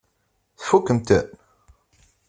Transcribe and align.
Tfukkemt-ten? 0.57 1.27